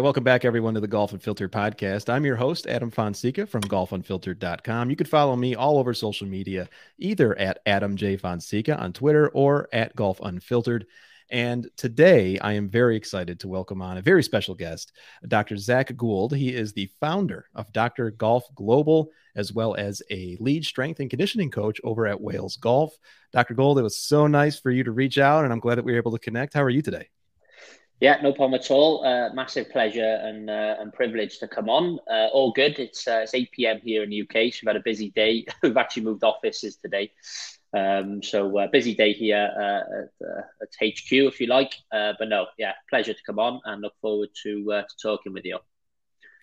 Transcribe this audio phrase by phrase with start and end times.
[0.00, 2.08] right, welcome back everyone to the Golf Unfiltered podcast.
[2.08, 4.88] I'm your host, Adam Fonseca from golfunfiltered.com.
[4.88, 8.16] You can follow me all over social media, either at Adam J.
[8.16, 10.86] Fonseca on Twitter or at Golf Unfiltered.
[11.30, 14.92] And today I am very excited to welcome on a very special guest,
[15.28, 15.58] Dr.
[15.58, 16.34] Zach Gould.
[16.34, 18.10] He is the founder of Dr.
[18.10, 22.96] Golf Global, as well as a lead strength and conditioning coach over at Wales Golf.
[23.34, 23.52] Dr.
[23.52, 25.92] Gould, it was so nice for you to reach out, and I'm glad that we
[25.92, 26.54] were able to connect.
[26.54, 27.10] How are you today?
[28.00, 29.04] Yeah, no problem at all.
[29.04, 31.98] Uh, massive pleasure and uh, and privilege to come on.
[32.10, 32.78] Uh, all good.
[32.78, 35.44] It's uh, it's eight pm here in the UK, so we've had a busy day.
[35.62, 37.12] we've actually moved offices today,
[37.76, 41.74] um, so uh, busy day here uh, at, at, HQ, if you like.
[41.90, 45.58] but no, yeah, pleasure to come on and look forward to to talking with you.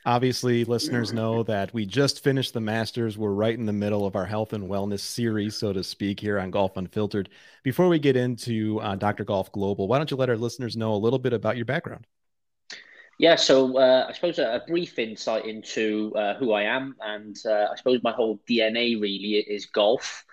[0.07, 3.17] Obviously, listeners know that we just finished the Masters.
[3.17, 6.39] We're right in the middle of our health and wellness series, so to speak, here
[6.39, 7.27] on Golf Unfiltered.
[7.61, 9.25] Before we get into uh, Dr.
[9.25, 12.07] Golf Global, why don't you let our listeners know a little bit about your background?
[13.19, 17.35] Yeah, so uh, I suppose a, a, brief insight into uh, who I am, and
[17.45, 20.23] uh, I suppose my whole DNA really is golf.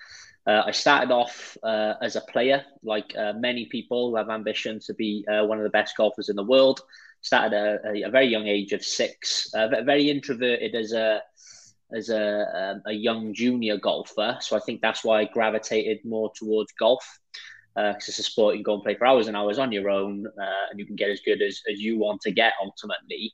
[0.47, 4.95] Uh, I started off uh, as a player, like many people who have ambition to
[4.95, 6.83] be one of the best golfers in the world
[7.25, 9.53] started at a, a, very young age of six.
[9.55, 11.22] Uh, very introverted as a
[11.92, 14.36] as a, um, a young junior golfer.
[14.41, 17.05] So I think that's why I gravitated more towards golf
[17.75, 19.72] because uh, it's a sport you can go and play for hours and hours on
[19.72, 22.52] your own, uh, and you can get as good as, as you want to get
[22.62, 23.33] ultimately.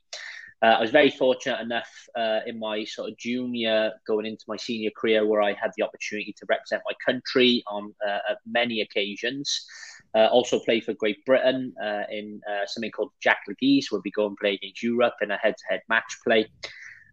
[0.63, 4.57] Uh, I was very fortunate enough uh, in my sort of junior going into my
[4.57, 9.65] senior career where I had the opportunity to represent my country on uh, many occasions.
[10.13, 14.11] Uh, also play for Great Britain uh, in uh, something called Jacques Léglise, where we
[14.11, 16.47] go and play against Europe in a head-to-head match play.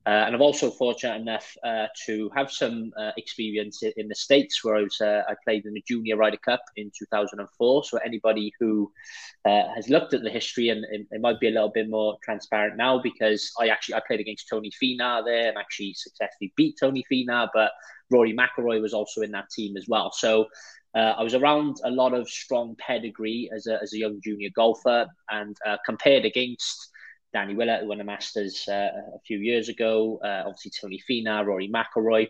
[0.07, 4.65] Uh, and I'm also fortunate enough uh, to have some uh, experience in the States
[4.65, 7.85] where I was I played in the Junior Ryder Cup in 2004.
[7.85, 8.91] So anybody who
[9.45, 12.99] has looked at the history and, it might be a little bit more transparent now
[13.03, 17.49] because I actually I played against Tony Finau there and actually successfully beat Tony Finau,
[17.53, 17.72] but
[18.11, 20.11] Rory McIlroy was also in that team as well.
[20.12, 20.47] So
[20.98, 24.48] uh, I was around a lot of strong pedigree as a, as a young junior
[24.53, 26.91] golfer and uh, compared against
[27.32, 31.47] Danny Willett, who won the Masters uh, a few years ago, uh, obviously Tony Finau,
[31.47, 32.26] Rory McIlroy.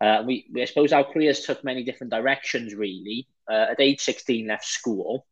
[0.00, 3.28] Uh, we, we, I suppose our careers took many different directions, really.
[3.48, 5.26] Uh, at age 16, left school,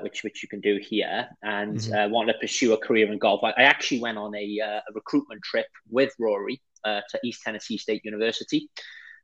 [0.00, 2.10] which which you can do here, and mm-hmm.
[2.10, 3.40] wanted to pursue a career in golf.
[3.42, 8.02] I, I actually went on a, a recruitment trip with Rory to East Tennessee State
[8.04, 8.70] University.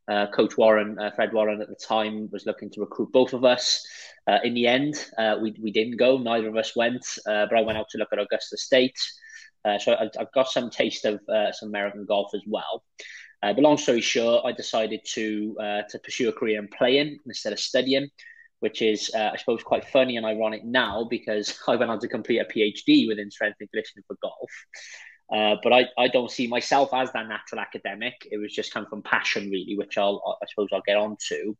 [0.08, 3.44] Uh, Coach Warren, uh, Fred Warren at the time, was looking to recruit both of
[3.44, 3.86] us.
[4.26, 7.58] Uh, in the end, uh, we, we didn't go, neither of us went, uh, but
[7.58, 8.98] I went out to look at Augusta State.
[9.64, 11.20] Uh, so I, have got some taste of
[11.52, 12.82] some American golf as well.
[13.42, 15.54] but long story short, I decided to
[15.88, 18.08] to pursue a career in playing instead of studying,
[18.58, 22.38] which is, I suppose, quite funny and ironic now because I went on to complete
[22.38, 24.50] a PhD within strength and conditioning for golf.
[25.32, 28.28] Uh, but I, I don't see myself as that natural academic.
[28.30, 31.56] It was just come from passion, really, which I'll I suppose I'll get on to.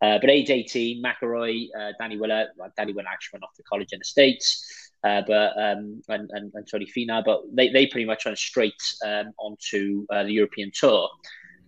[0.00, 3.62] Uh, but age 18, McIlroy, uh, Danny Willett, well, Danny Willett actually went off to
[3.62, 7.86] college in the States, uh, but um, and, and, and Tony Finau, but they, they
[7.86, 11.08] pretty much went straight um, onto uh, the European tour.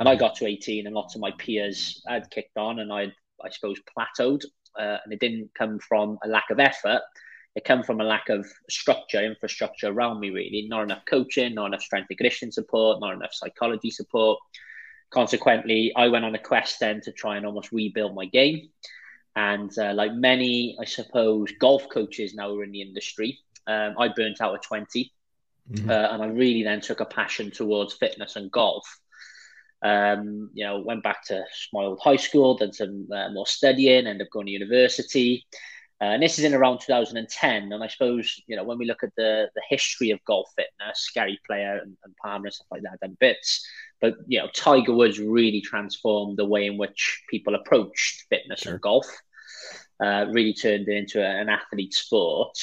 [0.00, 3.12] And I got to 18, and lots of my peers had kicked on, and I,
[3.42, 4.42] I suppose, plateaued.
[4.78, 7.00] Uh, and it didn't come from a lack of effort
[7.56, 10.66] it came from a lack of structure, infrastructure around me, really.
[10.68, 14.38] Not enough coaching, not enough strength and conditioning support, not enough psychology support.
[15.10, 18.68] Consequently, I went on a quest then to try and almost rebuild my game.
[19.36, 24.08] And uh, like many, I suppose, golf coaches now are in the industry, um, I
[24.08, 25.10] burnt out at 20.
[25.72, 25.90] Mm-hmm.
[25.90, 28.84] Uh, and I really then took a passion towards fitness and golf.
[29.80, 31.42] Um, you know, went back to
[31.72, 35.46] my old high school, done some uh, more studying, ended up going to university.
[36.00, 37.72] Uh, and this is in around 2010.
[37.72, 41.10] And I suppose, you know, when we look at the, the history of golf fitness,
[41.14, 43.66] Gary Player and, and Palmer and stuff like that, done bits.
[44.00, 48.72] But, you know, Tiger Woods really transformed the way in which people approached fitness sure.
[48.72, 49.06] and golf,
[50.04, 52.58] uh, really turned it into a, an athlete sport.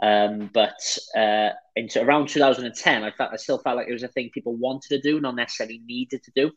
[0.00, 4.08] Um, but uh, into around 2010, I felt I still felt like it was a
[4.08, 6.52] thing people wanted to do, not necessarily needed to do.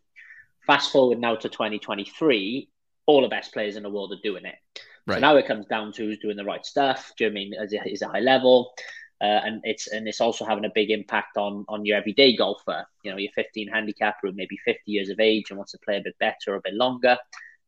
[0.67, 2.69] Fast forward now to 2023,
[3.05, 4.74] all the best players in the world are doing it.
[5.07, 5.15] Right.
[5.15, 7.13] So now it comes down to who's doing the right stuff.
[7.17, 8.73] Do you know I mean is it, is a high level?
[9.21, 12.85] Uh, and it's and it's also having a big impact on on your everyday golfer.
[13.03, 15.97] You know, your 15 handicapper who maybe 50 years of age and wants to play
[15.97, 17.17] a bit better or a bit longer.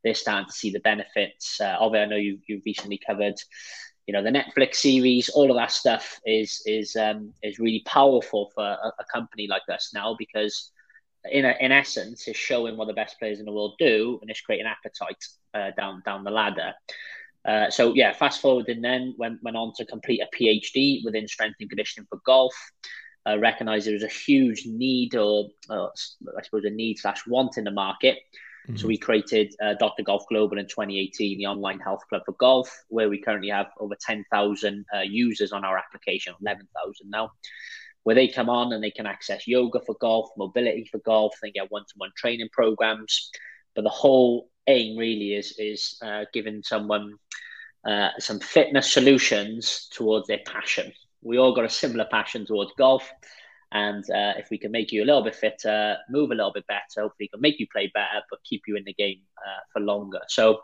[0.03, 1.99] They're starting to see the benefits uh, of it.
[1.99, 3.35] I know you you've recently covered,
[4.07, 5.29] you know, the Netflix series.
[5.29, 9.63] All of that stuff is is um, is really powerful for a, a company like
[9.71, 10.71] us now because
[11.31, 14.29] in a, in essence, is showing what the best players in the world do, and
[14.29, 15.23] it's creating appetite
[15.53, 16.73] uh, down down the ladder.
[17.47, 21.55] Uh, so yeah, fast forwarding then went went on to complete a PhD within strength
[21.59, 22.53] and conditioning for golf.
[23.25, 27.57] Uh, recognized there was a huge need, or uh, I suppose a need slash want
[27.57, 28.17] in the market.
[28.67, 28.77] Mm-hmm.
[28.77, 30.03] So we created uh, Dr.
[30.03, 33.95] Golf Global in 2018, the online health club for golf, where we currently have over
[33.99, 37.31] 10,000 uh, users on our application, 11,000 now,
[38.03, 41.51] where they come on and they can access yoga for golf, mobility for golf, they
[41.51, 43.29] get one-to-one training programs.
[43.73, 47.13] But the whole aim really is is uh, giving someone
[47.85, 50.91] uh, some fitness solutions towards their passion.
[51.21, 53.09] We all got a similar passion towards golf.
[53.73, 56.65] And uh, if we can make you a little bit fitter, move a little bit
[56.67, 59.81] better, hopefully can make you play better, but keep you in the game uh, for
[59.81, 60.21] longer.
[60.29, 60.61] So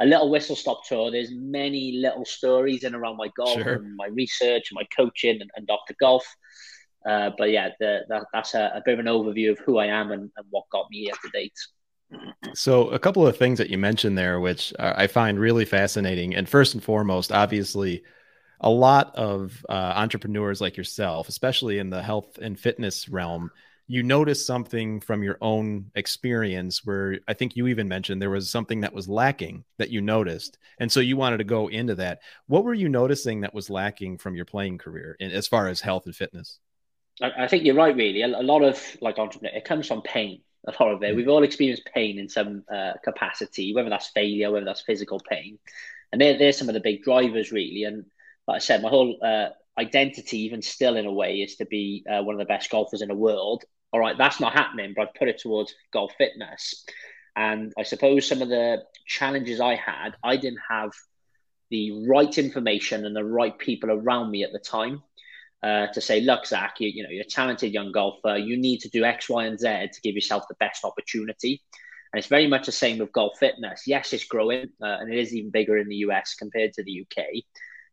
[0.00, 1.10] a little whistle stop tour.
[1.10, 3.74] There's many little stories in around my golf sure.
[3.74, 5.94] and my research and my coaching and, and Dr.
[6.00, 6.26] Golf.
[7.06, 9.86] Uh, but yeah, the, that, that's a, a, bit of an overview of who I
[9.86, 11.52] am and, and what got me here to date.
[12.54, 16.34] So, a couple of things that you mentioned there, which I find really fascinating.
[16.34, 18.02] And first and foremost, obviously,
[18.60, 23.50] a lot of uh, entrepreneurs like yourself, especially in the health and fitness realm,
[23.88, 28.50] you notice something from your own experience where I think you even mentioned there was
[28.50, 30.58] something that was lacking that you noticed.
[30.80, 32.20] And so you wanted to go into that.
[32.46, 35.80] What were you noticing that was lacking from your playing career in, as far as
[35.80, 36.58] health and fitness?
[37.22, 38.22] I, I think you're right, really.
[38.22, 41.14] A, a lot of like entrepreneur, it comes from pain a lot of it.
[41.14, 45.58] We've all experienced pain in some uh, capacity, whether that's failure, whether that's physical pain.
[46.12, 47.84] And they're, they're some of the big drivers, really.
[47.84, 48.04] And
[48.46, 49.48] like I said, my whole uh,
[49.78, 53.02] identity, even still in a way, is to be uh, one of the best golfers
[53.02, 53.64] in the world.
[53.92, 56.84] All right, that's not happening, but I've put it towards golf fitness.
[57.36, 60.90] And I suppose some of the challenges I had, I didn't have
[61.70, 65.02] the right information and the right people around me at the time
[65.62, 68.36] uh, to say, look, Zach, you, you know, you're a talented young golfer.
[68.36, 71.62] You need to do X, Y, and Z to give yourself the best opportunity.
[72.12, 73.82] And it's very much the same with golf fitness.
[73.86, 77.02] Yes, it's growing, uh, and it is even bigger in the US compared to the
[77.02, 77.24] UK.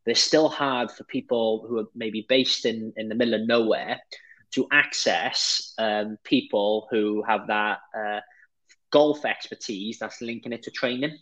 [0.06, 3.48] But it's still hard for people who are maybe based in, in the middle of
[3.48, 4.00] nowhere
[4.54, 8.20] to access um, people who have that uh,
[8.92, 11.18] golf expertise that's linking it to training.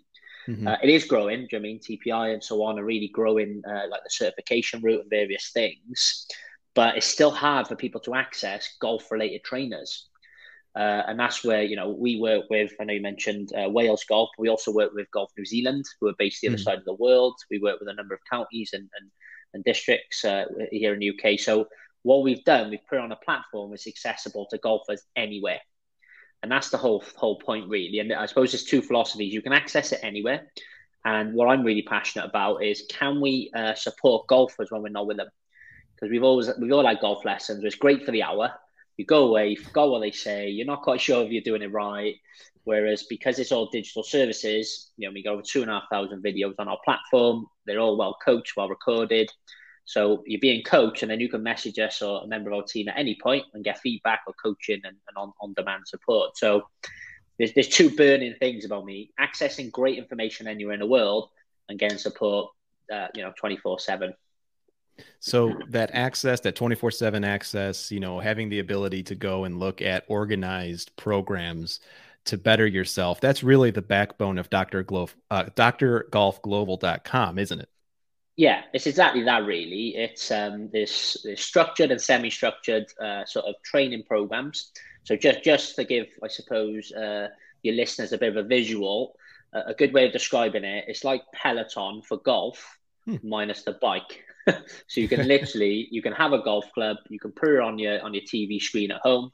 [0.47, 0.67] Mm-hmm.
[0.67, 1.41] Uh, it is growing.
[1.41, 4.09] Do you know I mean TPI and so on are really growing, uh, like the
[4.09, 6.27] certification route and various things.
[6.73, 10.07] But it's still hard for people to access golf-related trainers,
[10.75, 12.71] uh, and that's where you know we work with.
[12.79, 14.29] I know you mentioned uh, Wales Golf.
[14.37, 16.55] We also work with Golf New Zealand, who are based the mm-hmm.
[16.55, 17.35] other side of the world.
[17.49, 19.11] We work with a number of counties and and,
[19.53, 21.39] and districts uh, here in the UK.
[21.39, 21.67] So
[22.03, 25.59] what we've done, we've put on a platform that's accessible to golfers anywhere
[26.43, 27.99] and that's the whole whole point really.
[27.99, 29.33] And i suppose there's two philosophies.
[29.33, 30.47] You can access it anywhere.
[31.03, 35.07] And what i'm really passionate about is can we uh, support golfers when we're not
[35.07, 35.29] with them?
[35.95, 37.63] Because we've always we've all had golf lessons.
[37.63, 38.51] It's great for the hour.
[38.97, 40.49] You go away you forgot what they say.
[40.49, 42.15] You're not quite sure if you're doing it right.
[42.63, 45.83] Whereas because it's all digital services you know we got over two and a half
[45.91, 47.47] thousand videos on our platform.
[47.65, 49.31] They're all well coached well recorded
[49.85, 52.63] so you're being coached, and then you can message us or a member of our
[52.63, 56.37] team at any point and get feedback or coaching and, and on, on demand support.
[56.37, 56.63] So
[57.37, 61.29] there's, there's two burning things about me accessing great information anywhere in the world
[61.69, 62.51] and getting support,
[62.93, 64.13] uh, you know, 24 7.
[65.19, 69.59] So that access, that 24 7 access, you know, having the ability to go and
[69.59, 71.79] look at organized programs
[72.25, 74.81] to better yourself, that's really the backbone of Dr.
[74.81, 77.69] Uh, drgolfglobal.com, isn't it?
[78.41, 79.45] Yeah, it's exactly that.
[79.45, 84.71] Really, it's um, this, this structured and semi-structured uh, sort of training programs.
[85.03, 87.27] So just just to give, I suppose, uh,
[87.61, 89.15] your listeners a bit of a visual,
[89.53, 93.17] uh, a good way of describing it, it's like Peloton for golf hmm.
[93.21, 94.23] minus the bike.
[94.47, 97.77] so you can literally you can have a golf club, you can put it on
[97.77, 99.29] your on your TV screen at home.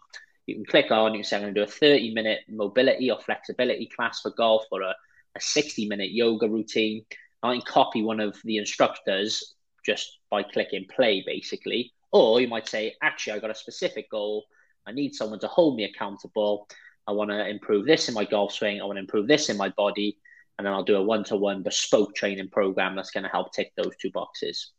[0.48, 3.10] You can click on, you can say I'm going to do a 30 minute mobility
[3.10, 4.94] or flexibility class for golf or a,
[5.34, 7.06] a 60 minute yoga routine
[7.44, 11.94] I can copy one of the instructors just by clicking play, basically.
[12.12, 14.46] Or you might say, actually, I got a specific goal.
[14.86, 16.68] I need someone to hold me accountable.
[17.06, 18.82] I want to improve this in my golf swing.
[18.82, 20.18] I want to improve this in my body.
[20.58, 23.54] And then I'll do a one to one bespoke training program that's going to help
[23.54, 24.72] tick those two boxes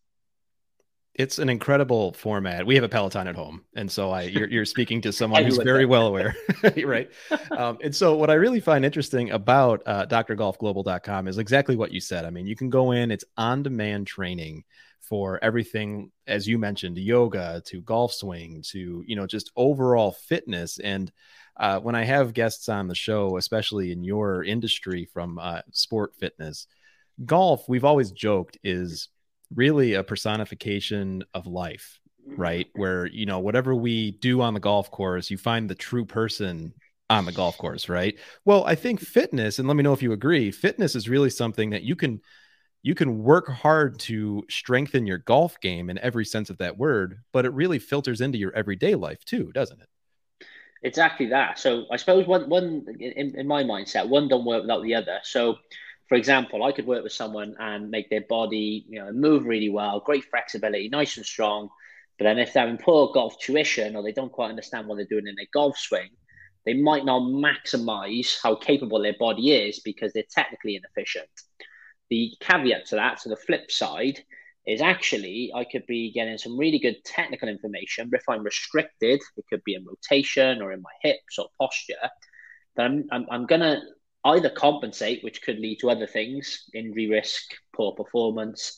[1.18, 2.64] it's an incredible format.
[2.64, 5.58] We have a Peloton at home, and so I you're, you're speaking to someone who's
[5.58, 6.34] very well aware,
[6.84, 7.10] right?
[7.50, 12.00] Um, and so what I really find interesting about uh, drgolfglobal.com is exactly what you
[12.00, 12.24] said.
[12.24, 14.64] I mean, you can go in; it's on-demand training
[15.00, 20.78] for everything, as you mentioned, yoga to golf swing to you know just overall fitness.
[20.78, 21.10] And
[21.56, 26.14] uh, when I have guests on the show, especially in your industry from uh, sport
[26.14, 26.68] fitness,
[27.26, 29.08] golf, we've always joked is
[29.54, 32.68] really a personification of life, right?
[32.68, 32.80] Mm-hmm.
[32.80, 36.74] Where, you know, whatever we do on the golf course, you find the true person
[37.10, 38.18] on the golf course, right?
[38.44, 41.70] Well, I think fitness, and let me know if you agree, fitness is really something
[41.70, 42.20] that you can
[42.82, 47.18] you can work hard to strengthen your golf game in every sense of that word,
[47.32, 49.88] but it really filters into your everyday life too, doesn't it?
[50.82, 51.58] Exactly that.
[51.58, 55.18] So I suppose one one in, in my mindset, one don't work without the other.
[55.24, 55.56] So
[56.08, 59.68] for example, I could work with someone and make their body, you know, move really
[59.68, 61.68] well, great flexibility, nice and strong.
[62.18, 65.04] But then if they're having poor golf tuition or they don't quite understand what they're
[65.04, 66.08] doing in their golf swing,
[66.64, 71.28] they might not maximize how capable their body is because they're technically inefficient.
[72.08, 74.20] The caveat to that, to the flip side,
[74.66, 78.08] is actually I could be getting some really good technical information.
[78.10, 81.94] But if I'm restricted, it could be in rotation or in my hips or posture,
[82.76, 83.80] then I'm, I'm, I'm going to
[84.24, 88.76] either compensate, which could lead to other things, injury risk, poor performance,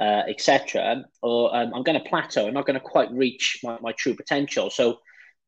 [0.00, 2.46] uh, etc., or um, I'm going to plateau.
[2.46, 4.70] I'm not going to quite reach my, my true potential.
[4.70, 4.98] So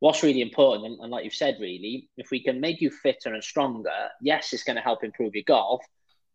[0.01, 3.33] what's really important, and, and like you've said, really, if we can make you fitter
[3.33, 5.83] and stronger, yes, it's going to help improve your golf,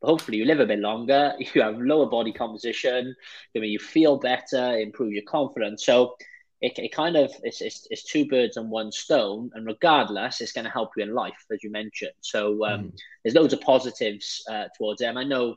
[0.01, 3.15] but hopefully you live a bit longer, you have lower body composition,
[3.55, 5.85] I mean, you feel better, improve your confidence.
[5.85, 6.15] So
[6.61, 10.51] it, it kind of it's, it's, it's two birds and one stone, and regardless, it's
[10.51, 12.13] going to help you in life, as you mentioned.
[12.21, 12.97] So um, mm.
[13.23, 15.17] there's loads of positives uh, towards them.
[15.17, 15.55] I know,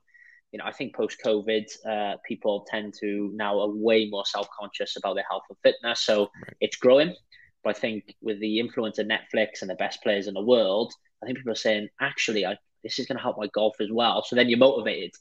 [0.52, 4.49] you know, I think post COVID, uh, people tend to now are way more self
[4.59, 6.00] conscious about their health and fitness.
[6.00, 6.54] So right.
[6.61, 7.14] it's growing.
[7.62, 10.92] But I think with the influence of Netflix and the best players in the world,
[11.23, 13.90] I think people are saying, actually, I, this is going to help my golf as
[13.90, 14.23] well.
[14.23, 15.12] So then you're motivated.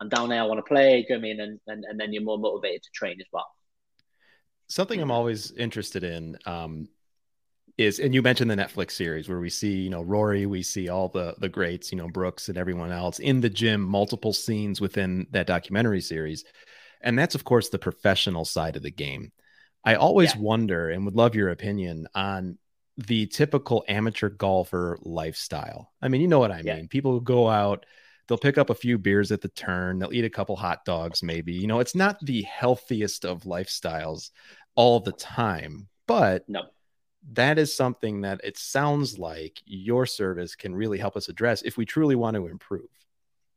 [0.00, 1.02] I'm down there, I want to play.
[1.02, 1.40] Do you know I mean?
[1.40, 3.46] And, and, and then you're more motivated to train as well.
[4.72, 6.88] Something I'm always interested in um,
[7.76, 10.88] is, and you mentioned the Netflix series where we see, you know, Rory, we see
[10.88, 14.80] all the the greats, you know, Brooks and everyone else in the gym, multiple scenes
[14.80, 16.44] within that documentary series.
[17.02, 19.32] And that's, of course, the professional side of the game.
[19.84, 20.40] I always yeah.
[20.40, 22.56] wonder and would love your opinion on
[22.96, 25.92] the typical amateur golfer lifestyle.
[26.00, 26.64] I mean, you know what I mean.
[26.64, 26.82] Yeah.
[26.88, 27.84] People go out,
[28.26, 31.22] they'll pick up a few beers at the turn, they'll eat a couple hot dogs,
[31.22, 31.52] maybe.
[31.52, 34.30] You know, it's not the healthiest of lifestyles
[34.74, 36.62] all the time, but no.
[37.32, 41.76] that is something that it sounds like your service can really help us address if
[41.76, 42.88] we truly want to improve.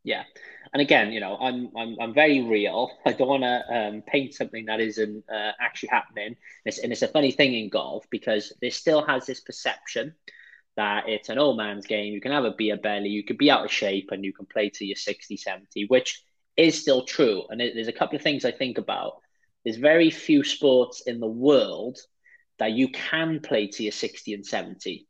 [0.03, 0.23] Yeah,
[0.71, 2.91] and again, you know, I'm I'm I'm very real.
[3.05, 6.35] I don't want to um, paint something that isn't uh, actually happening.
[6.63, 10.13] It's, and it's a funny thing in golf because there still has this perception
[10.75, 12.13] that it's an old man's game.
[12.13, 14.45] You can have a beer belly, you could be out of shape, and you can
[14.45, 16.23] play to your 60, 70, which
[16.57, 17.43] is still true.
[17.49, 19.21] And it, there's a couple of things I think about.
[19.65, 21.97] There's very few sports in the world
[22.59, 25.07] that you can play to your 60 and 70.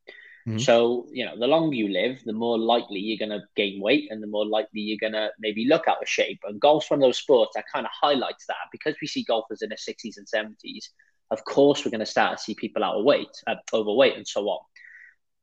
[0.48, 0.60] Mm-hmm.
[0.60, 4.08] So, you know, the longer you live, the more likely you're going to gain weight
[4.12, 6.40] and the more likely you're going to maybe look out of shape.
[6.46, 9.62] And golf's one of those sports that kind of highlights that because we see golfers
[9.62, 10.90] in their 60s and 70s.
[11.32, 14.28] Of course, we're going to start to see people out of weight, uh, overweight, and
[14.28, 14.60] so on.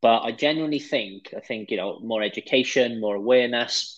[0.00, 3.97] But I genuinely think, I think, you know, more education, more awareness.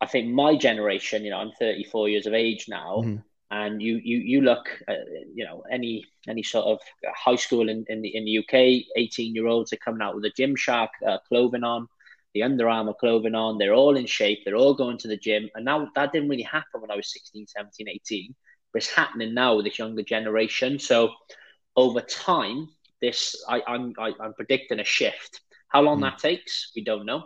[0.00, 3.02] I think my generation, you know, I'm 34 years of age now.
[3.04, 3.18] Mm-hmm
[3.52, 4.96] and you you you look at,
[5.34, 6.80] you know any any sort of
[7.14, 10.24] high school in, in the in the UK 18 year olds are coming out with
[10.24, 11.86] a Gymshark uh, clothing on
[12.32, 15.50] the Under Armour clothing on they're all in shape they're all going to the gym
[15.54, 18.34] and now that didn't really happen when I was 16 17 18
[18.72, 21.10] but it's happening now with this younger generation so
[21.76, 22.68] over time
[23.02, 26.02] this I, I'm I, am i am predicting a shift how long mm.
[26.02, 27.24] that takes we don't know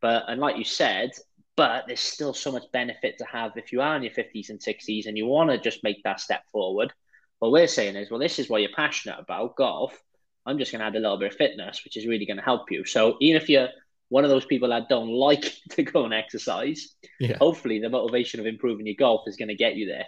[0.00, 1.10] but and like you said
[1.56, 4.60] but there's still so much benefit to have if you are in your 50s and
[4.60, 6.92] 60s and you want to just make that step forward.
[7.38, 9.98] What we're saying is, well, this is what you're passionate about, golf.
[10.44, 12.42] I'm just going to add a little bit of fitness, which is really going to
[12.42, 12.84] help you.
[12.84, 13.68] So even if you're
[14.08, 17.36] one of those people that don't like to go and exercise, yeah.
[17.38, 20.04] hopefully the motivation of improving your golf is going to get you there.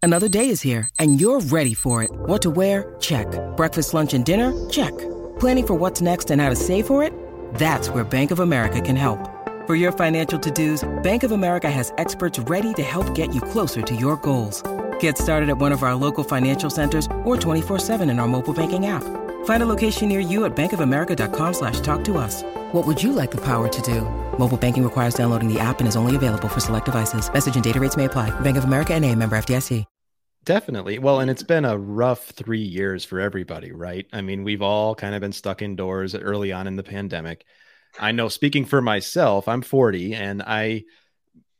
[0.00, 2.10] Another day is here and you're ready for it.
[2.12, 2.94] What to wear?
[3.00, 3.26] Check.
[3.56, 4.68] Breakfast, lunch, and dinner?
[4.70, 4.96] Check.
[5.40, 7.12] Planning for what's next and how to save for it?
[7.54, 9.37] That's where Bank of America can help.
[9.68, 13.82] For your financial to-dos, Bank of America has experts ready to help get you closer
[13.82, 14.62] to your goals.
[14.98, 18.86] Get started at one of our local financial centers or 24-7 in our mobile banking
[18.86, 19.04] app.
[19.44, 22.42] Find a location near you at bankofamerica.com slash talk to us.
[22.72, 24.08] What would you like the power to do?
[24.38, 27.30] Mobile banking requires downloading the app and is only available for select devices.
[27.30, 28.30] Message and data rates may apply.
[28.40, 29.84] Bank of America and a member FDIC.
[30.44, 30.98] Definitely.
[30.98, 34.06] Well, and it's been a rough three years for everybody, right?
[34.14, 37.44] I mean, we've all kind of been stuck indoors early on in the pandemic.
[37.98, 40.84] I know speaking for myself, I'm 40 and I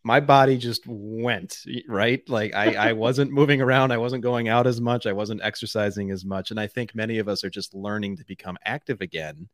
[0.04, 2.26] my body just went right?
[2.28, 6.11] Like I, I wasn't moving around i wasn't going out as much i wasn't exercising
[6.11, 9.49] as much and i think many of us are just learning to become active again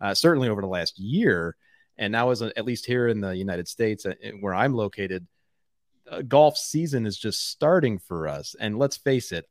[0.00, 1.56] uh, certainly over the last year
[1.98, 5.26] and now as a, at least here in the united states uh, where i'm located
[6.10, 9.46] uh, golf season is just starting for us and let's face it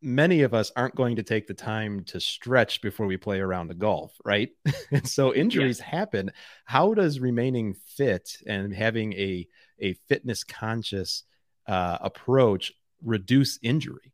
[0.00, 3.68] many of us aren't going to take the time to stretch before we play around
[3.68, 4.50] the golf, right?
[4.90, 5.98] and so injuries yeah.
[5.98, 6.32] happen.
[6.64, 9.46] How does remaining fit and having a
[9.80, 11.24] a fitness conscious
[11.66, 12.72] uh, approach
[13.04, 14.12] reduce injury?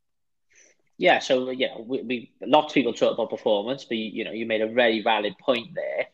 [0.96, 4.32] Yeah, so yeah, we, we lots of people talk about performance, but you, you know,
[4.32, 6.06] you made a very valid point there.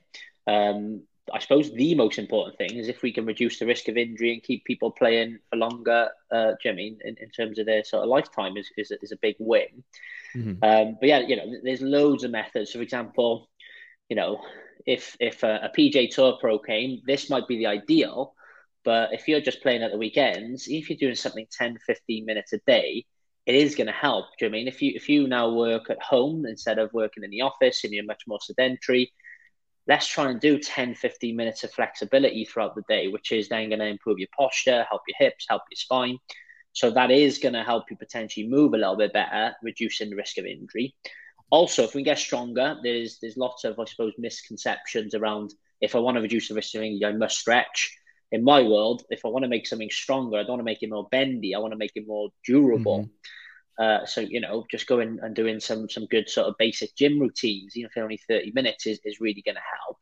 [0.47, 3.97] Um, I suppose the most important thing is if we can reduce the risk of
[3.97, 6.09] injury and keep people playing for longer.
[6.31, 8.71] Uh, do you know I mean in, in terms of their sort of lifetime is
[8.77, 9.85] is, is a big win.
[10.37, 10.63] Mm-hmm.
[10.63, 12.73] Um, but yeah, you know, there's loads of methods.
[12.73, 13.49] For example,
[14.09, 14.41] you know,
[14.87, 18.35] if if a, a PGA Tour pro came, this might be the ideal.
[18.85, 22.55] But if you're just playing at the weekends, if you're doing something 10, 15 minutes
[22.55, 23.05] a day,
[23.45, 24.27] it is going to help.
[24.39, 26.93] Do you know I mean if you if you now work at home instead of
[26.93, 29.13] working in the office and you're much more sedentary,
[29.87, 33.69] let's try and do 10, 15 minutes of flexibility throughout the day, which is then
[33.69, 36.19] going to improve your posture, help your hips, help your spine.
[36.73, 40.17] So that is going to help you potentially move a little bit better, reducing the
[40.17, 40.95] risk of injury.
[41.51, 45.99] Also, if we get stronger, there's there's lots of I suppose misconceptions around if I
[45.99, 47.97] want to reduce the risk of injury, I must stretch.
[48.33, 50.85] In my world, if I want to make something stronger, I don't want to make
[50.85, 51.55] it more bendy.
[51.55, 53.01] I want to make it more durable.
[53.01, 53.11] Mm-hmm.
[53.79, 57.19] Uh, so you know, just going and doing some some good sort of basic gym
[57.19, 59.99] routines, even if they're only thirty minutes, is, is really going to help.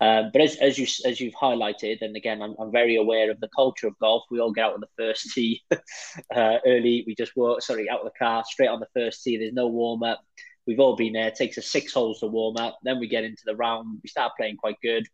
[0.00, 3.40] Um, but as, as you as you've highlighted, and again, I'm, I'm very aware of
[3.40, 4.24] the culture of golf.
[4.30, 5.62] We all get out on the first tee
[6.34, 7.04] uh, early.
[7.06, 9.36] We just walk, sorry, out of the car, straight on the first tee.
[9.36, 10.20] There's no warm up.
[10.66, 11.28] We've all been there.
[11.28, 12.78] It takes us six holes to warm up.
[12.82, 14.00] Then we get into the round.
[14.02, 15.06] We start playing quite good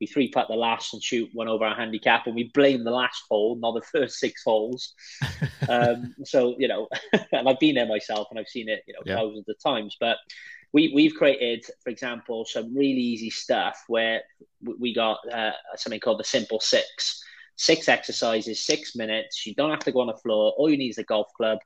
[0.00, 2.90] we three putt the last and shoot one over our handicap, and we blame the
[2.90, 4.94] last hole, not the first six holes.
[5.68, 6.88] um, so you know,
[7.32, 9.16] and I've been there myself, and I've seen it, you know, yeah.
[9.16, 9.96] thousands of times.
[9.98, 10.18] But
[10.72, 14.22] we we've created, for example, some really easy stuff where
[14.62, 17.22] we got uh, something called the Simple Six.
[17.56, 19.46] Six exercises, six minutes.
[19.46, 20.52] You don't have to go on the floor.
[20.56, 21.58] All you need is a golf club.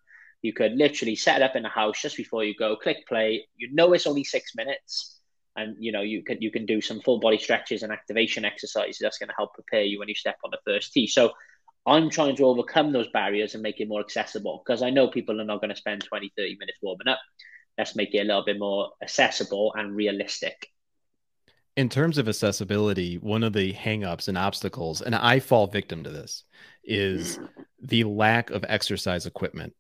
[0.43, 2.77] You could literally set it up in the house just before you go.
[2.77, 3.49] Click play.
[3.57, 5.18] You know it's only six minutes
[5.59, 8.99] and you know you can you can do some full body stretches and activation exercises
[9.01, 11.07] that's going to help prepare you when you step on the first tee.
[11.07, 11.33] So
[11.87, 15.41] i'm trying to overcome those barriers and make it more accessible because i know people
[15.41, 17.19] are not going to spend 20 30 minutes warming up.
[17.77, 20.69] Let's make it a little bit more accessible and realistic.
[21.77, 26.11] In terms of accessibility one of the hangups and obstacles and i fall victim to
[26.11, 26.45] this
[26.85, 27.39] is
[27.83, 29.75] the lack of exercise equipment.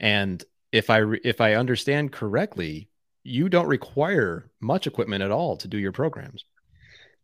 [0.00, 2.88] And if i if i understand correctly
[3.24, 6.44] you don't require much equipment at all to do your programs.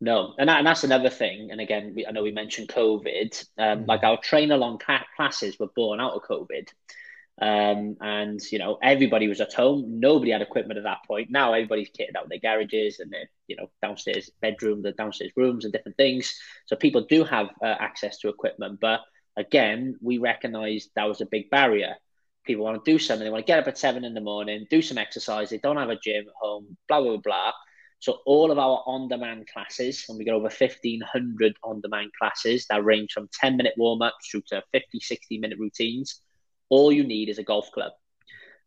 [0.01, 1.51] No, and, that, and that's another thing.
[1.51, 3.45] And again, we, I know we mentioned COVID.
[3.59, 3.89] Um, mm-hmm.
[3.89, 4.81] Like our train along
[5.17, 6.69] classes were born out of COVID,
[7.41, 9.99] um, and you know everybody was at home.
[9.99, 11.31] Nobody had equipment at that point.
[11.31, 15.65] Now everybody's kitted out their garages and their you know downstairs bedroom, the downstairs rooms,
[15.65, 16.39] and different things.
[16.67, 19.01] So people do have uh, access to equipment, but
[19.37, 21.97] again, we recognized that was a big barrier
[22.49, 23.25] people want to do something.
[23.25, 25.51] They want to get up at seven in the morning, do some exercise.
[25.51, 27.53] They don't have a gym at home, blah, blah, blah.
[28.01, 33.13] So all of our on-demand classes, and we got over 1,500 on-demand classes that range
[33.13, 36.21] from 10-minute warm-ups through to 50, 60-minute routines.
[36.71, 37.93] All you need is a golf club.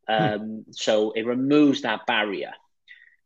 [0.08, 0.14] Hmm.
[0.14, 2.52] Um, So it removes that barrier.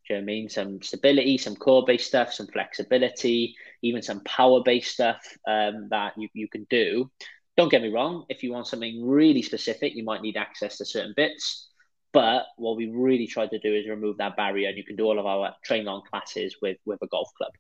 [0.07, 0.49] Do you know what I mean?
[0.49, 6.47] Some stability, some core-based stuff, some flexibility, even some power-based stuff um, that you, you
[6.47, 7.09] can do
[7.57, 10.85] don't get me wrong, if you want something really specific, you might need access to
[10.85, 11.69] certain bits.
[12.11, 15.03] But what we really tried to do is remove that barrier, and you can do
[15.05, 17.51] all of our train on classes with with a golf club.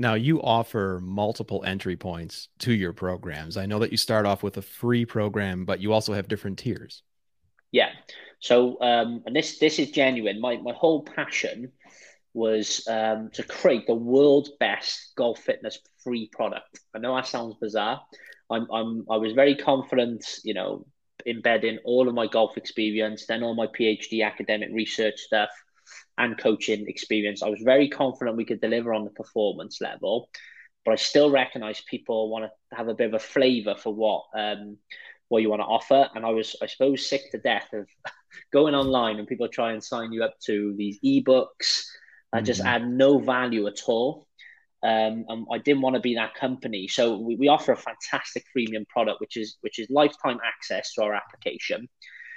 [0.00, 3.56] Now you offer multiple entry points to your programs.
[3.56, 6.58] I know that you start off with a free program, but you also have different
[6.58, 7.02] tiers.
[7.70, 7.90] Yeah.
[8.40, 10.40] So, um, and this this is genuine.
[10.40, 11.70] My my whole passion
[12.32, 16.80] was um, to create the world's best golf fitness free product.
[16.94, 18.00] I know that sounds bizarre,
[18.50, 20.86] I'm, I'm I was very confident, you know,
[21.26, 25.50] embedding all of my golf experience, then all my PhD academic research stuff
[26.18, 27.42] and coaching experience.
[27.42, 30.28] I was very confident we could deliver on the performance level,
[30.84, 34.24] but I still recognize people want to have a bit of a flavor for what
[34.34, 34.76] um,
[35.28, 36.08] what you want to offer.
[36.14, 37.86] And I was, I suppose, sick to death of
[38.52, 41.84] going online and people try and sign you up to these ebooks
[42.32, 42.44] and mm-hmm.
[42.44, 44.26] just add no value at all.
[44.82, 46.88] Um, and I didn't want to be that company.
[46.88, 51.02] So we, we offer a fantastic freemium product, which is which is lifetime access to
[51.02, 51.88] our application.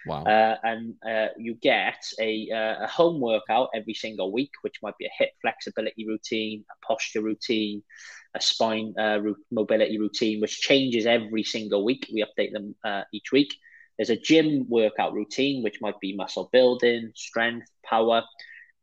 [0.06, 0.24] Wow.
[0.24, 4.98] Uh, and uh, you get a, uh, a home workout every single week, which might
[4.98, 7.84] be a hip flexibility routine, a posture routine,
[8.36, 9.20] a spine uh,
[9.52, 12.10] mobility routine, which changes every single week.
[12.14, 13.54] We update them uh, each week.
[13.98, 18.24] There's a gym workout routine, which might be muscle building, strength, power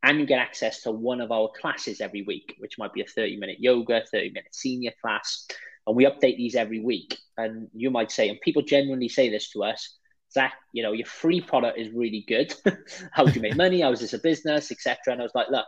[0.02, 3.06] and you get access to one of our classes every week, which might be a
[3.06, 5.46] 30 minute yoga, 30 minute senior class.
[5.86, 7.18] And we update these every week.
[7.36, 9.98] And you might say, and people genuinely say this to us
[10.32, 12.54] Zach, you know, your free product is really good.
[13.12, 13.80] How do you make money?
[13.80, 14.98] How is this a business, etc.?
[15.12, 15.66] And I was like, look,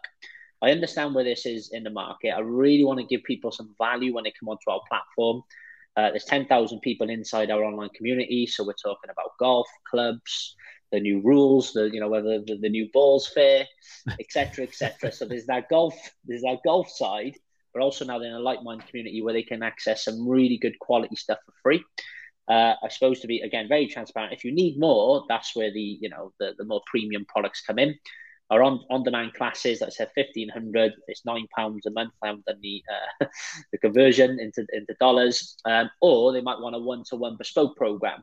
[0.62, 2.30] I understand where this is in the market.
[2.30, 5.42] I really want to give people some value when they come onto our platform.
[5.96, 10.54] Uh, there's 10,000 people inside our online community, so we're talking about golf clubs,
[10.92, 13.66] the new rules, the you know whether the, the new balls fair,
[14.20, 15.10] etc., etc.
[15.10, 17.34] so there's that golf, there's that golf side,
[17.72, 20.78] but also now they're in a like-minded community where they can access some really good
[20.78, 21.84] quality stuff for free.
[22.48, 24.32] Uh, I suppose to be again very transparent.
[24.32, 27.78] If you need more, that's where the you know the, the more premium products come
[27.78, 27.94] in.
[28.50, 30.92] Our on on demand classes, I said fifteen hundred.
[31.08, 32.12] It's nine pounds a month.
[32.22, 32.82] I haven't done the
[33.20, 33.26] uh,
[33.72, 35.56] the conversion into into dollars.
[35.64, 38.22] Um, or they might want a one to one bespoke program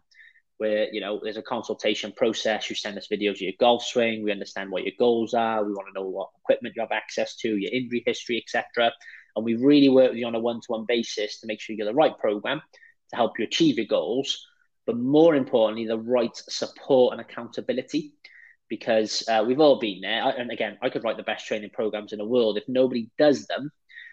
[0.59, 2.69] where you know there's a consultation process.
[2.69, 4.23] You send us videos of your golf swing.
[4.23, 5.63] We understand what your goals are.
[5.63, 8.91] We want to know what equipment you have access to, your injury history, etc.
[9.35, 11.85] And we really work with you on a one-to-one basis to make sure you get
[11.85, 12.61] the right program
[13.09, 14.45] to help you achieve your goals,
[14.85, 18.13] but more importantly, the right support and accountability.
[18.67, 22.11] Because uh, we've all been there, and again, I could write the best training programs
[22.11, 22.55] in the world.
[22.55, 23.71] If nobody does them,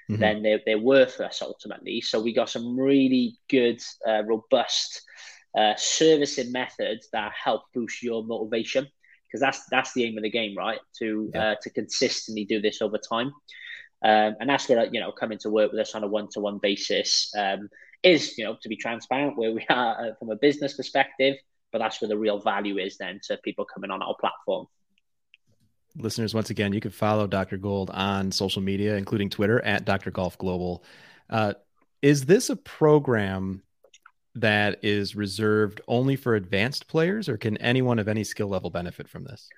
[0.08, 0.18] mm-hmm.
[0.18, 2.00] then they're, they're worthless ultimately.
[2.00, 5.02] So we got some really good, uh, robust
[5.56, 8.86] uh, servicing methods that help boost your motivation
[9.26, 10.78] because that's that's the aim of the game, right?
[10.98, 11.50] To yeah.
[11.50, 13.28] uh, to consistently do this over time,
[14.04, 16.40] um, and that's where you know coming to work with us on a one to
[16.40, 17.68] one basis um,
[18.02, 21.36] is you know to be transparent where we are uh, from a business perspective,
[21.72, 24.66] but that's where the real value is then to people coming on our platform.
[25.98, 27.56] Listeners, once again, you can follow Dr.
[27.56, 30.10] Gould on social media, including Twitter at Dr.
[30.10, 30.84] Golf Global.
[31.30, 31.54] Uh,
[32.02, 33.62] is this a program
[34.40, 39.08] that is reserved only for advanced players, or can anyone of any skill level benefit
[39.08, 39.48] from this?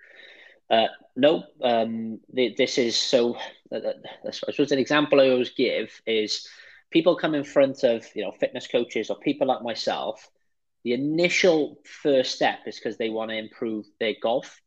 [0.70, 0.86] Uh,
[1.16, 3.36] no, um, this is so.
[3.72, 3.92] Uh, uh,
[4.26, 6.46] I suppose an example I always give is
[6.90, 10.28] people come in front of you know fitness coaches or people like myself.
[10.84, 14.60] The initial first step is because they want to improve their golf.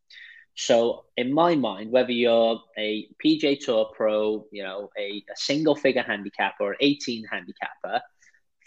[0.55, 5.75] So in my mind, whether you're a PGA Tour pro, you know, a, a single
[5.75, 8.01] figure handicapper or 18 handicapper,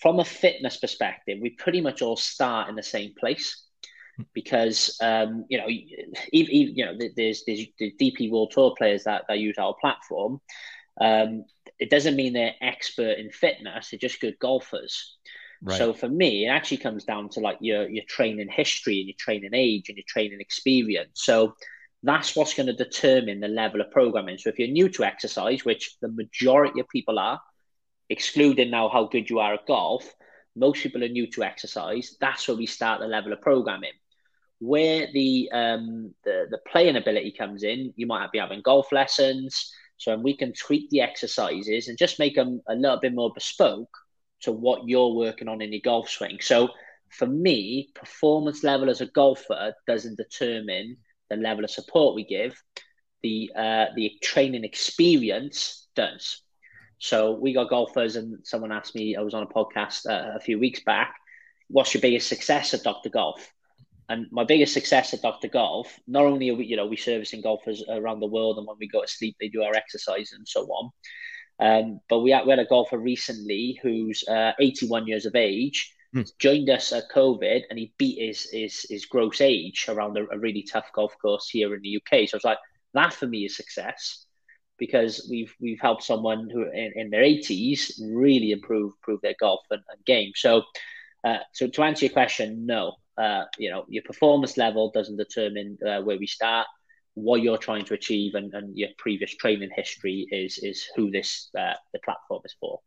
[0.04, 3.64] from a fitness perspective, we pretty much all start in the same place
[4.34, 9.22] because um, you know, even, you know, there's there's the DP World Tour players that,
[9.28, 10.42] that use our platform.
[11.00, 11.46] Um,
[11.78, 15.16] it doesn't mean they're expert in fitness; they're just good golfers.
[15.62, 15.78] Right.
[15.78, 19.16] So for me, it actually comes down to like your your training history and your
[19.18, 21.12] training age and your training experience.
[21.24, 21.54] So
[22.02, 24.36] that's what's going to determine the level of programming.
[24.36, 27.40] So if you're new to exercise, which the majority of people are,
[28.08, 30.12] excluding now how good you are at golf,
[30.56, 32.16] most people are new to exercise.
[32.20, 33.92] That's where we start the level of programming.
[34.60, 39.72] Where the um, the, the playing ability comes in, you might be having golf lessons.
[39.96, 43.96] So we can tweak the exercises and just make them a little bit more bespoke
[44.40, 46.38] to what you're working on in your golf swing.
[46.40, 46.68] So
[47.10, 50.96] for me, performance level as a golfer doesn't determine
[51.30, 52.60] the level of support we give.
[53.22, 56.43] The uh, the training experience does.
[57.04, 60.40] So we got golfers, and someone asked me, I was on a podcast uh, a
[60.40, 61.14] few weeks back,
[61.68, 63.10] what's your biggest success at Dr.
[63.10, 63.52] Golf?
[64.08, 65.48] And my biggest success at Dr.
[65.48, 68.78] Golf, not only are we, you know, we servicing golfers around the world, and when
[68.80, 70.90] we go to sleep, they do our exercise and so on.
[71.60, 75.92] Um, but we had, we had a golfer recently who's uh, 81 years of age,
[76.16, 76.26] mm.
[76.38, 80.38] joined us at COVID, and he beat his his, his gross age around a, a
[80.38, 82.26] really tough golf course here in the UK.
[82.30, 82.58] So I was like,
[82.94, 84.23] that for me is success
[84.78, 89.60] because we've we've helped someone who in, in their 80s really improve improve their golf
[89.70, 90.32] and, and game.
[90.34, 90.62] So,
[91.24, 95.78] uh, so to answer your question, no, uh, you know your performance level doesn't determine
[95.86, 96.66] uh, where we start.
[97.14, 101.50] What you're trying to achieve and, and your previous training history is is who this
[101.58, 102.80] uh, the platform is for.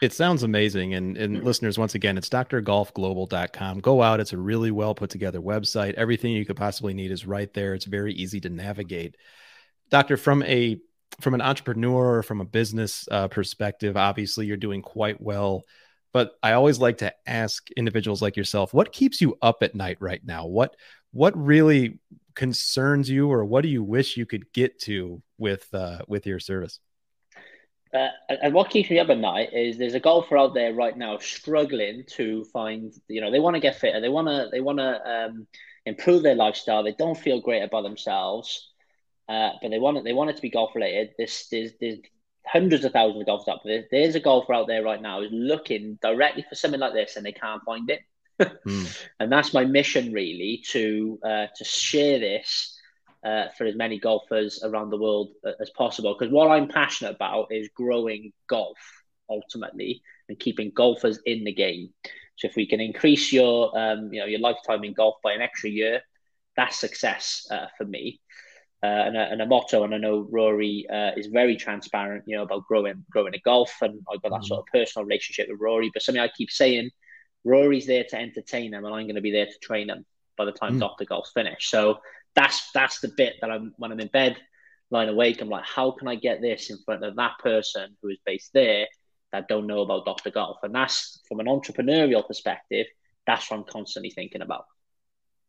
[0.00, 0.92] It sounds amazing.
[0.92, 3.78] And, and listeners, once again, it's drgolfglobal.com.
[3.78, 4.20] Go out.
[4.20, 5.94] It's a really well put together website.
[5.94, 7.74] Everything you could possibly need is right there.
[7.74, 9.16] It's very easy to navigate.
[9.94, 10.80] Doctor, from a
[11.20, 15.62] from an entrepreneur or from a business uh, perspective, obviously you're doing quite well.
[16.12, 19.98] But I always like to ask individuals like yourself, what keeps you up at night
[20.00, 20.46] right now?
[20.46, 20.74] What
[21.12, 22.00] what really
[22.34, 26.40] concerns you, or what do you wish you could get to with uh, with your
[26.40, 26.80] service?
[27.94, 30.98] Uh, and what keeps me up at night is there's a golfer out there right
[30.98, 34.60] now struggling to find, you know, they want to get fitter, they want to, they
[34.60, 35.46] want to um,
[35.86, 38.73] improve their lifestyle, they don't feel great about themselves,
[39.28, 40.04] uh, but they want it.
[40.04, 41.10] They want it to be golf related.
[41.18, 41.98] This there's, there's
[42.46, 43.84] hundreds of thousands of golfers out there.
[43.90, 47.24] There's a golfer out there right now who's looking directly for something like this, and
[47.24, 48.00] they can't find it.
[48.40, 49.06] mm.
[49.20, 52.78] And that's my mission, really, to uh, to share this
[53.24, 56.14] uh, for as many golfers around the world uh, as possible.
[56.18, 58.78] Because what I'm passionate about is growing golf
[59.30, 61.90] ultimately and keeping golfers in the game.
[62.36, 65.40] So if we can increase your um, you know your lifetime in golf by an
[65.40, 66.02] extra year,
[66.56, 68.20] that's success uh, for me.
[68.84, 72.36] Uh, and, a, and, a, motto, and I know Rory uh, is very transparent, you
[72.36, 74.46] know, about growing growing a golf, and I've got that mm-hmm.
[74.46, 75.90] sort of personal relationship with Rory.
[75.94, 76.90] But something I keep saying,
[77.44, 80.04] Rory's there to entertain them, and I'm going to be there to train them
[80.36, 80.80] by the time mm.
[80.80, 81.70] Doctor Golf's finished.
[81.70, 82.00] So
[82.34, 84.36] that's that's the bit that I'm when I'm in bed,
[84.90, 88.08] lying awake, I'm like, how can I get this in front of that person who
[88.08, 88.86] is based there
[89.32, 90.58] that don't know about Doctor Golf?
[90.62, 92.86] And that's from an entrepreneurial perspective,
[93.26, 94.66] that's what I'm constantly thinking about.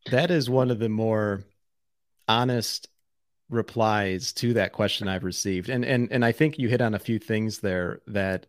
[0.10, 1.43] That is one of the more
[2.28, 2.88] honest
[3.50, 5.70] replies to that question I've received.
[5.70, 8.48] And and and I think you hit on a few things there that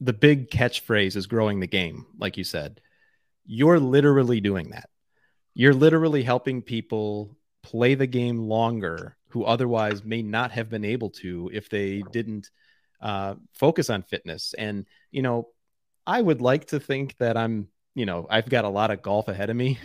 [0.00, 2.80] the big catchphrase is growing the game, like you said.
[3.46, 4.90] You're literally doing that.
[5.54, 11.10] You're literally helping people play the game longer who otherwise may not have been able
[11.10, 12.50] to if they didn't
[13.00, 14.54] uh, focus on fitness.
[14.56, 15.48] And, you know,
[16.06, 19.26] I would like to think that I'm you know, I've got a lot of golf
[19.26, 19.78] ahead of me.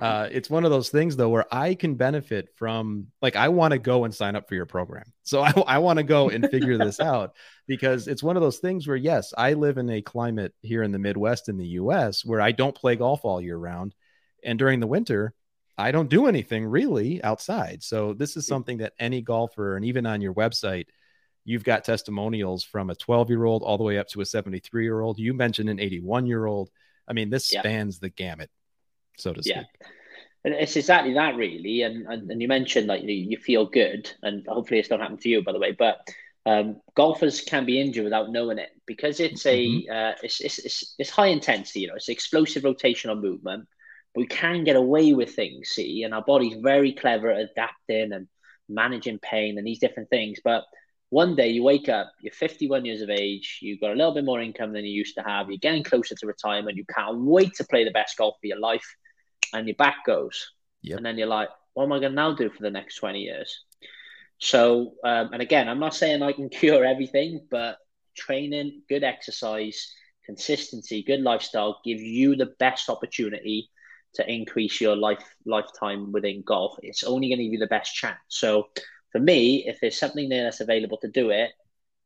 [0.00, 3.06] Uh, it's one of those things though where I can benefit from.
[3.22, 5.96] Like, I want to go and sign up for your program, so I, I want
[5.96, 7.34] to go and figure this out
[7.66, 10.92] because it's one of those things where yes, I live in a climate here in
[10.92, 12.24] the Midwest in the U.S.
[12.24, 13.94] where I don't play golf all year round,
[14.44, 15.34] and during the winter,
[15.78, 17.82] I don't do anything really outside.
[17.82, 20.86] So this is something that any golfer, and even on your website,
[21.44, 24.84] you've got testimonials from a 12 year old all the way up to a 73
[24.84, 25.18] year old.
[25.18, 26.70] You mentioned an 81 year old
[27.08, 27.98] I mean, this spans yeah.
[28.02, 28.50] the gamut,
[29.18, 29.56] so to speak.
[30.44, 31.82] And it's exactly that, really.
[31.82, 35.20] And, and, and you mentioned like you, you feel good, and hopefully it's not happened
[35.22, 35.72] to you, by the way.
[35.72, 36.08] But
[36.46, 39.92] um, golfers can be injured without knowing it because it's a mm-hmm.
[39.92, 41.80] uh, it's, it's, it's, it's high intensity.
[41.80, 43.66] You know, it's explosive rotational movement.
[44.14, 48.12] But we can get away with things, see, and our body's very clever at adapting
[48.12, 48.28] and
[48.68, 50.38] managing pain and these different things.
[50.44, 50.64] But
[51.10, 54.24] one day you wake up, you're 51 years of age, you've got a little bit
[54.24, 57.54] more income than you used to have, you're getting closer to retirement, you can't wait
[57.54, 58.96] to play the best golf of your life,
[59.52, 60.52] and your back goes.
[60.82, 60.98] Yep.
[60.98, 63.20] And then you're like, what am I going to now do for the next 20
[63.20, 63.64] years?
[64.38, 67.78] So, um, and again, I'm not saying I can cure everything, but
[68.16, 69.92] training, good exercise,
[70.24, 73.70] consistency, good lifestyle give you the best opportunity
[74.14, 76.76] to increase your life lifetime within golf.
[76.82, 78.18] It's only going to give you the best chance.
[78.28, 78.68] So,
[79.16, 81.50] for me, if there's something there that's available to do it,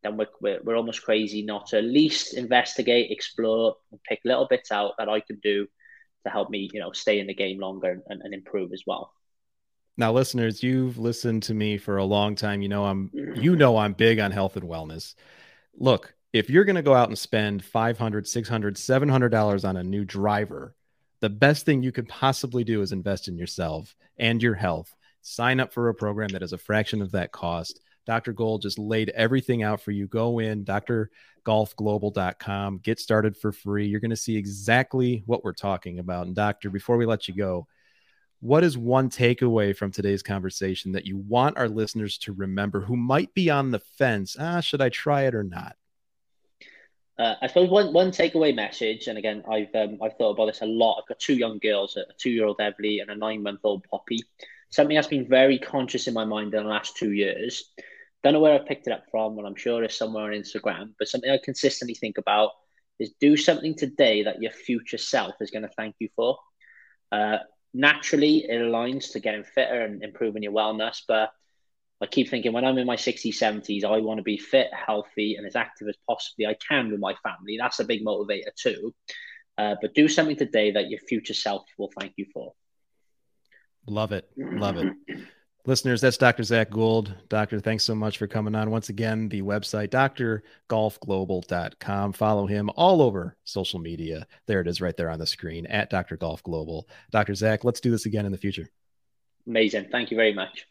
[0.05, 4.47] then we're, we're, we're almost crazy not to at least investigate, explore, and pick little
[4.49, 5.67] bits out that I can do
[6.25, 9.13] to help me, you know, stay in the game longer and, and improve as well.
[9.97, 12.63] Now, listeners, you've listened to me for a long time.
[12.63, 13.43] You know, I'm mm-hmm.
[13.43, 15.17] you know I'm big on health and wellness.
[15.77, 20.05] Look, if you're going to go out and spend 500 600 $700 on a new
[20.05, 20.77] driver,
[21.19, 25.61] the best thing you could possibly do is invest in yourself and your health sign
[25.61, 27.81] up for a program that is a fraction of that cost.
[28.07, 28.33] Dr.
[28.33, 30.07] Gould just laid everything out for you.
[30.07, 33.87] Go in, drgolfglobal.com, get started for free.
[33.87, 36.27] You're going to see exactly what we're talking about.
[36.27, 37.67] And, Doctor, before we let you go,
[38.41, 42.97] what is one takeaway from today's conversation that you want our listeners to remember who
[42.97, 44.37] might be on the fence?
[44.41, 45.77] Ah, should I try it or not?
[47.19, 50.63] Uh, I suppose one, one takeaway message, and again, I've um, I've thought about this
[50.63, 50.99] a lot.
[50.99, 53.85] I've got two young girls, a two year old Everly and a nine month old
[53.91, 54.21] Poppy
[54.71, 57.65] something that's been very conscious in my mind in the last two years.
[58.23, 60.95] Don't know where I picked it up from, but I'm sure it's somewhere on Instagram,
[60.99, 62.51] but something I consistently think about
[62.99, 66.39] is do something today that your future self is going to thank you for.
[67.11, 67.39] Uh,
[67.73, 71.31] naturally, it aligns to getting fitter and improving your wellness, but
[72.03, 75.37] I keep thinking when I'm in my 60s, 70s, I want to be fit, healthy,
[75.37, 77.57] and as active as possibly I can with my family.
[77.59, 78.95] That's a big motivator too.
[79.59, 82.55] Uh, but do something today that your future self will thank you for.
[83.87, 84.31] Love it.
[84.37, 84.93] Love it.
[85.67, 86.43] Listeners, that's Dr.
[86.43, 87.15] Zach Gould.
[87.29, 88.71] Doctor, thanks so much for coming on.
[88.71, 89.91] Once again, the website,
[90.71, 92.13] drgolfglobal.com.
[92.15, 94.27] Follow him all over social media.
[94.47, 96.17] There it is right there on the screen at Dr.
[96.17, 96.89] Golf Global.
[97.11, 97.35] Dr.
[97.35, 98.71] Zach, let's do this again in the future.
[99.47, 99.89] Amazing.
[99.93, 100.67] Thank you very much.